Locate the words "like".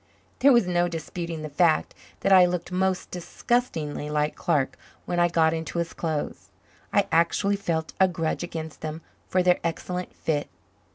4.09-4.33